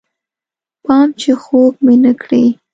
پام 0.85 1.09
چې 1.19 1.31
خوږ 1.43 1.73
مې 1.85 1.95
نه 2.03 2.13
کړې 2.21 2.45